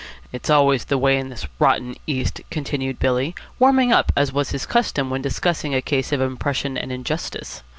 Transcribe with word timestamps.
It's 0.31 0.49
always 0.49 0.85
the 0.85 0.97
way 0.97 1.15
in 1.19 1.29
this 1.29 1.45
rotten 1.59 1.93
East," 2.07 2.41
continued 2.49 2.97
Billy, 2.97 3.35
warming 3.59 3.93
up 3.93 4.11
as 4.17 4.33
was 4.33 4.49
his 4.49 4.65
custom 4.65 5.11
when 5.11 5.21
discussing 5.21 5.75
a 5.75 5.81
case 5.83 6.11
of 6.11 6.19
oppression 6.19 6.75
and 6.75 6.91
injustice. 6.91 7.61